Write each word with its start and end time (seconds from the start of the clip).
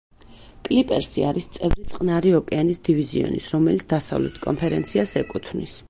კლიპერსი 0.67 1.25
არის 1.31 1.49
წევრი 1.57 1.85
წყნარი 1.91 2.33
ოკეანის 2.39 2.83
დივიზიონის, 2.91 3.53
რომელიც 3.57 3.87
დასავლეთ 3.95 4.45
კონფერენციას 4.49 5.19
ეკუთვნის. 5.25 5.79